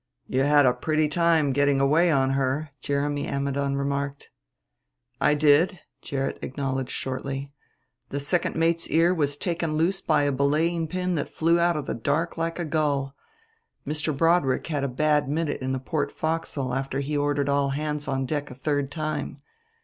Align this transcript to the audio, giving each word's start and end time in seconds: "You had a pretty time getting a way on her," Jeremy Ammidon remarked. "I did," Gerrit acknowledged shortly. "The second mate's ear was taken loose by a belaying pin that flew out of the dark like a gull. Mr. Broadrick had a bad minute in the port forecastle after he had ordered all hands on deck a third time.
"You 0.25 0.41
had 0.45 0.65
a 0.65 0.73
pretty 0.73 1.07
time 1.07 1.51
getting 1.53 1.79
a 1.79 1.85
way 1.85 2.09
on 2.11 2.31
her," 2.31 2.71
Jeremy 2.79 3.27
Ammidon 3.27 3.75
remarked. 3.75 4.31
"I 5.19 5.35
did," 5.35 5.79
Gerrit 6.01 6.39
acknowledged 6.41 6.89
shortly. 6.89 7.51
"The 8.09 8.19
second 8.19 8.55
mate's 8.55 8.87
ear 8.89 9.13
was 9.13 9.37
taken 9.37 9.75
loose 9.77 10.01
by 10.01 10.23
a 10.23 10.31
belaying 10.31 10.87
pin 10.87 11.13
that 11.13 11.29
flew 11.29 11.59
out 11.59 11.77
of 11.77 11.85
the 11.85 11.93
dark 11.93 12.35
like 12.35 12.57
a 12.57 12.65
gull. 12.65 13.13
Mr. 13.85 14.11
Broadrick 14.17 14.65
had 14.65 14.83
a 14.83 14.87
bad 14.87 15.29
minute 15.29 15.61
in 15.61 15.71
the 15.71 15.77
port 15.79 16.11
forecastle 16.11 16.73
after 16.73 16.99
he 17.01 17.11
had 17.11 17.19
ordered 17.19 17.47
all 17.47 17.69
hands 17.69 18.07
on 18.07 18.25
deck 18.25 18.49
a 18.49 18.55
third 18.55 18.89
time. 18.89 19.37